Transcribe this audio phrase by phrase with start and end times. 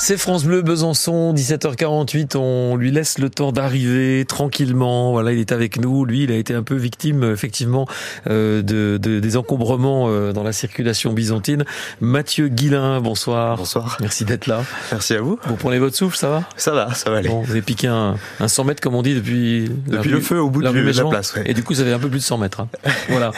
[0.00, 2.36] C'est France Bleu Besançon, 17h48.
[2.36, 5.10] On lui laisse le temps d'arriver tranquillement.
[5.10, 6.04] Voilà, il est avec nous.
[6.04, 7.86] Lui, il a été un peu victime, effectivement,
[8.30, 11.64] euh, de, de, des encombrements euh, dans la circulation byzantine.
[12.00, 13.56] Mathieu Guilin, bonsoir.
[13.56, 13.98] Bonsoir.
[14.00, 14.62] Merci d'être là.
[14.92, 15.36] Merci à vous.
[15.44, 16.44] Vous prenez votre souffle, ça va?
[16.56, 17.28] Ça va, ça va aller.
[17.28, 20.40] Bon, vous avez piqué un, un 100 mètres, comme on dit, depuis depuis le feu
[20.40, 20.72] au bout de la
[21.10, 21.34] place.
[21.34, 21.42] Ouais.
[21.46, 22.60] Et du coup, vous avez un peu plus de 100 mètres.
[22.60, 22.68] Hein.
[23.08, 23.32] voilà.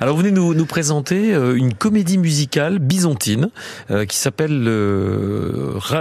[0.00, 3.50] Alors, vous venez nous, nous présenter euh, une comédie musicale byzantine
[3.90, 4.62] euh, qui s'appelle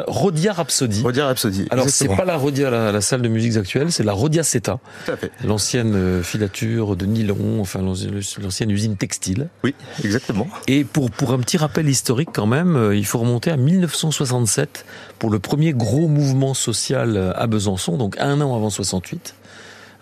[0.03, 1.01] euh, Rodia Rhapsody.
[1.01, 1.67] Rodia Rhapsody.
[1.69, 4.79] Alors c'est pas la Rodia, la, la, salle de musique actuelle, c'est la Rodia Seta.
[5.05, 5.31] Tout à fait.
[5.43, 9.49] L'ancienne euh, filature de nylon, enfin l'ancienne usine textile.
[9.63, 10.47] Oui, exactement.
[10.67, 14.85] Et pour pour un petit rappel historique quand même, euh, il faut remonter à 1967
[15.19, 19.35] pour le premier gros mouvement social à Besançon, donc un an avant 68.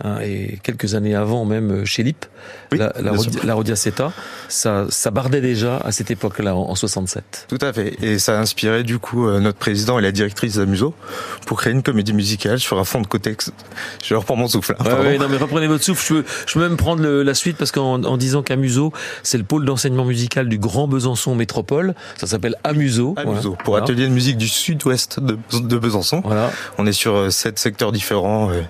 [0.04, 2.26] Hein, et quelques années avant même euh, chez Lip,
[2.72, 3.12] oui, la, la,
[3.44, 4.12] la Rodiaceta,
[4.48, 7.46] ça, ça bardait déjà à cette époque-là, en, en, 67.
[7.48, 7.96] Tout à fait.
[8.02, 10.96] Et ça a inspiré du coup euh, notre président et la directrice d'Amuso
[11.46, 13.54] pour créer une comédie musicale sur un fond de contexte.
[14.04, 14.76] Je reprends mon souffle.
[14.79, 16.04] Hein, ouais, ouais, non mais reprenez votre souffle.
[16.04, 18.91] Je peux, je peux même prendre le, la suite parce qu'en en disant qu'Amuso,
[19.22, 21.94] c'est le pôle d'enseignement musical du Grand Besançon Métropole.
[22.18, 23.13] Ça s'appelle Amuso.
[23.18, 23.41] Amuso.
[23.49, 23.63] Voilà.
[23.63, 26.22] Pour atelier de musique du sud-ouest de, de, Besançon.
[26.26, 26.52] Voilà.
[26.77, 28.49] On est sur euh, sept secteurs différents.
[28.52, 28.62] Euh,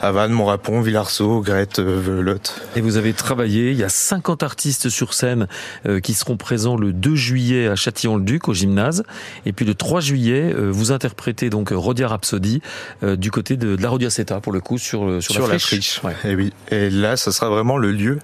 [0.00, 0.32] Havane,
[0.66, 2.60] Villarceau, Grette, Velotte.
[2.74, 5.46] Et vous avez travaillé, il y a 50 artistes sur scène
[5.86, 9.04] euh, qui seront présents le 2 juillet à Châtillon-le-Duc au gymnase.
[9.44, 12.62] Et puis le 3 juillet, euh, vous interprétez donc Rodia Rhapsody
[13.02, 15.58] euh, du côté de, de la Rodia Seta pour le coup sur, sur, sur la
[15.58, 16.02] friche.
[16.02, 16.24] La friche.
[16.24, 16.32] Ouais.
[16.32, 16.52] Et oui.
[16.70, 18.18] Et là, ça sera vraiment le lieu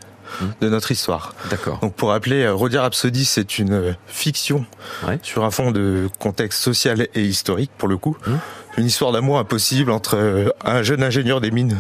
[0.60, 1.34] de notre histoire.
[1.50, 1.78] D'accord.
[1.80, 4.64] Donc pour rappeler, Rodia Rhapsody, c'est une fiction
[5.06, 5.18] ouais.
[5.22, 8.16] sur un fond de contexte social et historique pour le coup.
[8.26, 8.32] Mmh.
[8.78, 11.78] Une histoire d'amour impossible entre un jeune ingénieur des mines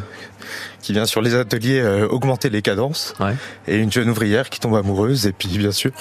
[0.82, 3.34] qui vient sur les ateliers euh, augmenter les cadences ouais.
[3.68, 5.92] et une jeune ouvrière qui tombe amoureuse et puis bien sûr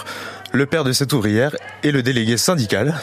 [0.51, 2.93] le père de cette ouvrière et le délégué syndical.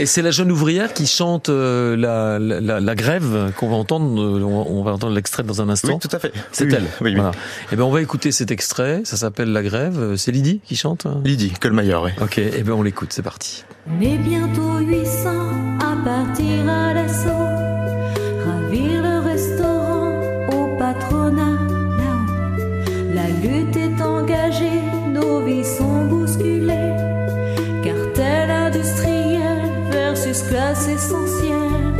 [0.00, 4.20] Et c'est la jeune ouvrière qui chante euh, la, la, la, grève qu'on va entendre.
[4.20, 5.94] Euh, on va entendre l'extrait dans un instant.
[5.94, 6.32] Oui, tout à fait.
[6.52, 6.82] C'est oui, elle.
[6.82, 7.14] Oui, oui.
[7.14, 7.32] Voilà.
[7.72, 9.02] Et ben on va écouter cet extrait.
[9.04, 10.16] Ça s'appelle La grève.
[10.16, 11.04] C'est Lydie qui chante.
[11.06, 11.20] hein?
[11.24, 12.10] Lydie Colmayer, oui.
[12.22, 12.38] Ok.
[12.38, 13.12] Et ben on l'écoute.
[13.12, 13.64] C'est parti.
[13.98, 15.30] Mais bientôt 800
[15.80, 17.39] à partir à l'assaut,
[23.14, 24.82] La lutte est engagée,
[25.12, 26.94] nos vies sont bousculées.
[27.82, 29.58] Cartel industriel
[29.90, 31.94] versus classe essentielle.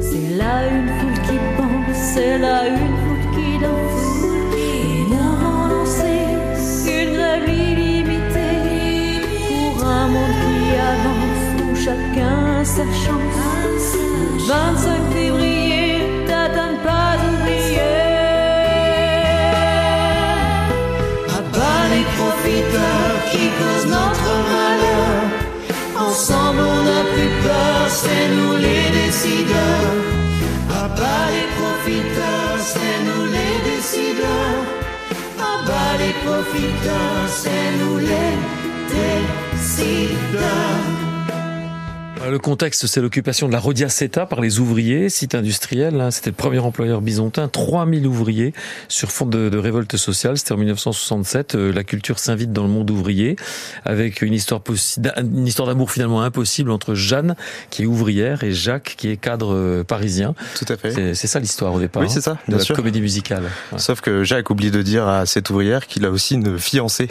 [0.00, 4.24] C'est là une foule qui pense, c'est là une foule qui danse.
[4.56, 6.14] Et nous avons lancé
[6.86, 9.20] une grève illimitée
[9.74, 10.60] pour un monde qui
[10.92, 13.44] avance où chacun sa chance.
[14.46, 15.03] 25
[28.04, 29.94] c'est nous les décideurs.
[30.80, 30.84] À
[31.34, 34.60] les profiteurs, c'est nous les décideurs.
[35.38, 38.32] À les profiteurs, c'est nous les
[38.96, 40.93] décideurs.
[42.30, 46.00] Le contexte, c'est l'occupation de la Rodia Seta par les ouvriers, site industriel.
[46.00, 48.54] Hein, c'était le premier employeur byzantin, 3000 ouvriers
[48.88, 50.38] sur fond de, de révolte sociale.
[50.38, 51.54] C'était en 1967.
[51.54, 53.36] Euh, la culture s'invite dans le monde ouvrier
[53.84, 54.62] avec une histoire
[55.18, 57.36] une histoire d'amour finalement impossible entre Jeanne,
[57.70, 60.34] qui est ouvrière, et Jacques, qui est cadre euh, parisien.
[60.58, 61.14] Tout à fait.
[61.14, 62.02] C'est ça l'histoire au départ.
[62.02, 62.32] Oui, c'est ça.
[62.32, 62.74] de bien la sûr.
[62.74, 63.44] comédie musicale.
[63.72, 63.78] Ouais.
[63.78, 67.10] Sauf que Jacques oublie de dire à cette ouvrière qu'il a aussi une fiancée.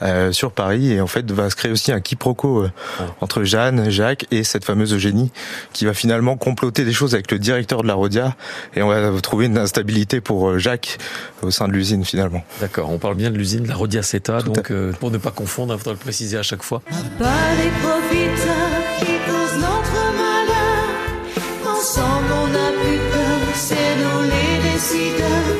[0.00, 2.70] Euh, sur Paris et en fait va se créer aussi un quiproquo euh,
[3.00, 3.06] ouais.
[3.20, 5.32] entre Jeanne, Jacques et cette fameuse Eugénie
[5.72, 8.36] qui va finalement comploter des choses avec le directeur de la Rodia
[8.76, 10.98] et on va trouver une instabilité pour euh, Jacques
[11.42, 12.44] au sein de l'usine finalement.
[12.60, 15.32] D'accord, on parle bien de l'usine de la Rodia Seta donc euh, pour ne pas
[15.32, 16.80] confondre, il faudra le préciser à chaque fois.
[17.18, 17.26] Pas
[17.56, 21.76] les profiteurs qui causent notre malheur.
[21.76, 25.56] Ensemble on n'a plus peur, c'est nous les décideurs.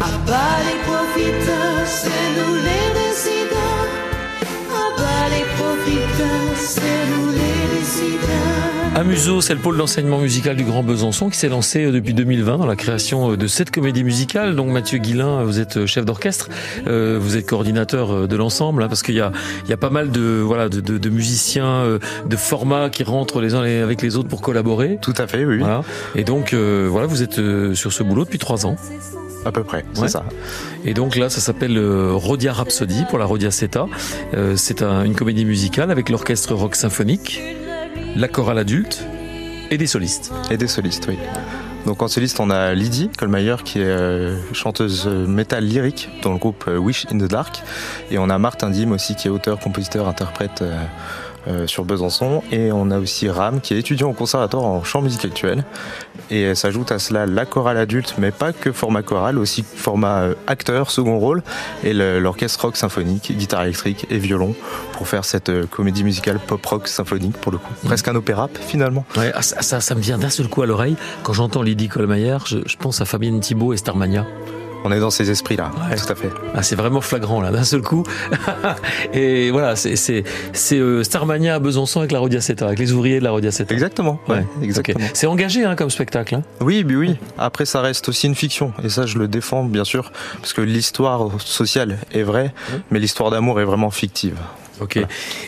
[0.00, 3.01] À bas les profiteurs, c'est nous les décideurs.
[8.94, 12.66] Amuso, c'est le pôle d'enseignement musical du Grand Besançon qui s'est lancé depuis 2020 dans
[12.66, 14.54] la création de cette comédie musicale.
[14.54, 16.50] Donc Mathieu Guilin, vous êtes chef d'orchestre,
[16.86, 19.32] euh, vous êtes coordinateur de l'ensemble, hein, parce qu'il y a,
[19.64, 23.02] il y a pas mal de voilà de, de, de musiciens, euh, de formats qui
[23.02, 24.98] rentrent les uns avec les autres pour collaborer.
[25.00, 25.58] Tout à fait, oui.
[25.58, 25.82] Voilà.
[26.14, 27.40] Et donc euh, voilà, vous êtes
[27.74, 28.76] sur ce boulot depuis trois ans.
[29.44, 30.08] À peu près, c'est ouais.
[30.08, 30.24] ça.
[30.84, 33.86] Et donc là, ça s'appelle euh, Rodia Rhapsody pour la Rodia Seta.
[34.34, 37.40] Euh, c'est un, une comédie musicale avec l'orchestre rock symphonique,
[38.14, 39.04] la chorale adulte
[39.70, 40.32] et des solistes.
[40.50, 41.18] Et des solistes, oui.
[41.86, 46.38] Donc en soliste, on a Lydie Colmayer qui est euh, chanteuse métal lyrique dans le
[46.38, 47.62] groupe Wish in the Dark.
[48.12, 50.62] Et on a Martin Dim aussi qui est auteur, compositeur, interprète
[51.48, 52.42] euh, sur Besançon.
[52.52, 55.64] Et on a aussi Ram qui est étudiant au conservatoire en chant musique actuel.
[56.30, 60.34] Et s'ajoute à cela la chorale adulte, mais pas que format chorale, aussi format euh,
[60.46, 61.42] acteur, second rôle,
[61.84, 64.54] et l'orchestre rock symphonique, guitare électrique et violon,
[64.92, 67.72] pour faire cette euh, comédie musicale pop-rock symphonique pour le coup.
[67.82, 67.86] Mm.
[67.86, 69.04] Presque un opéra finalement.
[69.16, 70.96] Ouais, ah, ça, ça, me vient d'un seul coup à l'oreille.
[71.22, 74.26] Quand j'entends Lydie Colmayer, je, je pense à Fabienne Thibault et Starmania.
[74.84, 76.30] On est dans ces esprits-là, tout à fait.
[76.54, 78.04] Ah, c'est vraiment flagrant là, d'un seul coup.
[79.12, 80.24] et voilà, c'est
[80.72, 83.72] euh, Starmania à Besançon avec la Rodiaceta, avec les ouvriers de la Rodiaceta.
[83.72, 84.20] Exactement.
[84.28, 85.06] Ouais, exactement.
[85.14, 86.34] C'est engagé hein, comme spectacle.
[86.34, 86.42] Hein.
[86.60, 87.16] Oui, oui, oui.
[87.38, 90.60] Après, ça reste aussi une fiction, et ça, je le défends bien sûr, parce que
[90.60, 92.52] l'histoire sociale est vraie,
[92.90, 94.36] mais l'histoire d'amour est vraiment fictive.
[94.82, 94.98] Ok.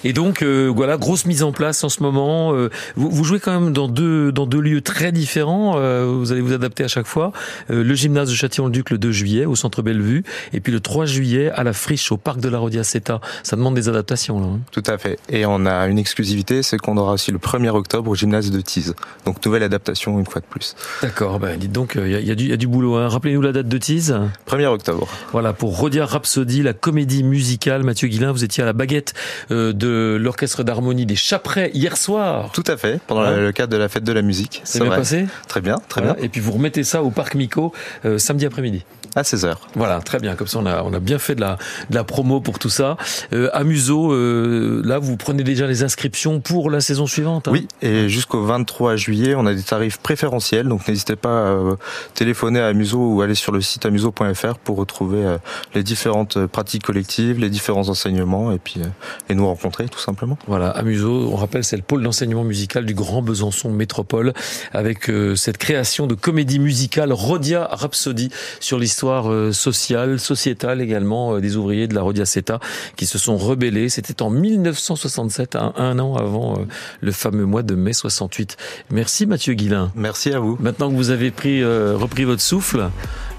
[0.05, 2.55] Et donc euh, voilà, grosse mise en place en ce moment.
[2.55, 5.75] Euh, vous, vous, jouez quand même dans deux dans deux lieux très différents.
[5.77, 7.33] Euh, vous allez vous adapter à chaque fois.
[7.69, 11.51] le gymnase de Châtillon-le-Duc le 2 juillet au centre Bellevue, et puis le 3 juillet
[11.51, 13.21] à la Friche au parc de la Rodiaceta.
[13.43, 14.47] Ça demande des adaptations là.
[14.47, 14.61] Hein.
[14.71, 15.19] Tout à fait.
[15.29, 18.61] Et on a une exclusivité, c'est qu'on aura aussi le 1er octobre au gymnase de
[18.61, 18.95] Tise.
[19.25, 20.77] Donc nouvelle adaptation une fois de plus.
[21.03, 21.39] D'accord.
[21.41, 22.97] Ben dites donc, il y a, y, a y a, du boulot.
[22.97, 23.09] Hein.
[23.09, 24.17] Rappelez-nous la date de Tise.
[24.49, 25.09] 1er octobre.
[25.33, 27.83] Voilà pour Rodia Rhapsody, la comédie musicale.
[27.83, 29.15] Mathieu Guillain, vous étiez à la baguette euh,
[29.51, 32.51] de l'orchestre d'harmonie des Chaprets hier soir.
[32.53, 34.61] Tout à fait, pendant le cadre de la fête de la musique.
[34.65, 36.17] C'est bien passé Très bien, très bien.
[36.21, 37.73] Et puis vous remettez ça au Parc Mico
[38.05, 38.85] euh, samedi après-midi.
[39.17, 39.55] À 16h.
[39.77, 40.35] Voilà, très bien.
[40.35, 41.57] Comme ça, on a, on a bien fait de la,
[41.89, 42.97] de la promo pour tout ça.
[43.33, 47.47] Euh, à Museau, euh, là, vous prenez déjà les inscriptions pour la saison suivante.
[47.47, 47.53] Hein?
[47.53, 50.67] Oui, et jusqu'au 23 juillet, on a des tarifs préférentiels.
[50.67, 51.77] Donc, n'hésitez pas à
[52.15, 55.37] téléphoner à Museau ou aller sur le site amuseau.fr pour retrouver
[55.75, 58.81] les différentes pratiques collectives, les différents enseignements et puis
[59.29, 60.39] et nous rencontrer tout simplement.
[60.49, 64.33] Voilà, à Museau, on rappelle, c'est le pôle d'enseignement musical du Grand Besançon Métropole
[64.73, 68.31] avec cette création de comédie musicale Rodia Rhapsody
[68.61, 72.59] sur l'histoire euh, sociale, sociétale également euh, des ouvriers de la Rodiaceta
[72.97, 73.89] qui se sont rebellés.
[73.89, 76.65] C'était en 1967, un, an avant euh,
[77.01, 78.57] le fameux mois de mai 68.
[78.91, 79.93] Merci Mathieu Guillain.
[79.95, 80.57] Merci à vous.
[80.61, 82.89] Maintenant que vous avez pris, repris votre souffle,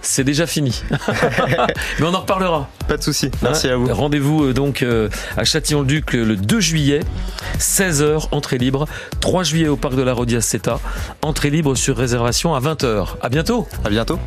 [0.02, 0.84] c'est déjà fini.
[2.00, 2.70] Mais on en reparlera.
[2.88, 3.32] Pas de souci.
[3.42, 3.94] Merci à vous.
[3.94, 4.86] Rendez-vous donc
[5.38, 7.00] à Châtillon-le-Duc le 2 juillet,
[7.60, 8.88] 16h, entrée libre.
[9.22, 10.80] 3 juillet au parc de la Rodiaceta,
[11.22, 13.08] entrée libre sur réservation à 20h.
[13.22, 13.68] À bientôt.
[13.84, 14.20] À bientôt.